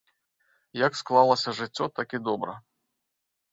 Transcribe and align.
Як 0.85 0.97
склалася 1.01 1.55
жыццё, 1.61 1.85
так 2.01 2.07
і 2.21 2.23
добра. 2.31 2.53